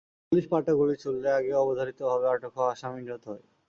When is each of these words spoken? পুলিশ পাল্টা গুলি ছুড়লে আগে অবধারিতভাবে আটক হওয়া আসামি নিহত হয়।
পুলিশ 0.27 0.45
পাল্টা 0.51 0.73
গুলি 0.79 0.95
ছুড়লে 1.01 1.29
আগে 1.39 1.51
অবধারিতভাবে 1.63 2.25
আটক 2.29 2.51
হওয়া 2.55 2.71
আসামি 2.73 2.99
নিহত 3.01 3.23
হয়। 3.29 3.43